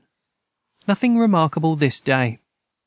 [0.87, 2.39] Nothing remarkable this day.